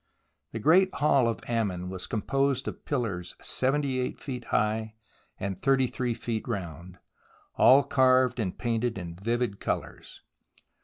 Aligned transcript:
The 0.51 0.57
great 0.57 0.91
hall 0.95 1.27
of 1.27 1.43
Ammon 1.47 1.87
was 1.87 2.07
composed 2.07 2.67
of 2.67 2.85
pillars 2.85 3.35
78 3.39 4.19
feet 4.19 4.45
high 4.45 4.95
and 5.39 5.61
33 5.61 6.15
feet 6.15 6.47
round, 6.47 6.97
all 7.55 7.83
carved 7.83 8.39
and 8.39 8.57
painted 8.57 8.97
in 8.97 9.13
vivid 9.15 9.59
colours. 9.59 10.23